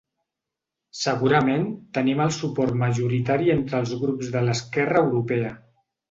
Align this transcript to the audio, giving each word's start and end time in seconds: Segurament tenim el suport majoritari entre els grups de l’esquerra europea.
Segurament 0.99 1.65
tenim 1.97 2.23
el 2.25 2.31
suport 2.37 2.79
majoritari 2.83 3.51
entre 3.57 3.77
els 3.81 3.91
grups 4.05 4.31
de 4.37 4.41
l’esquerra 4.47 5.03
europea. 5.05 5.53